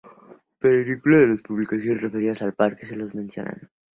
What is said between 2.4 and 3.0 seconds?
al Parque, se